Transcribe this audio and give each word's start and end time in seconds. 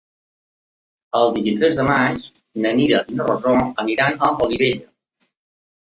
El 1.19 1.33
vint-i-tres 1.35 1.77
de 1.81 1.85
maig 1.89 2.25
na 2.65 2.73
Mira 2.79 3.03
i 3.13 3.19
na 3.21 3.29
Rosó 3.31 3.55
iran 3.97 4.19
a 4.31 4.35
Olivella. 4.47 5.31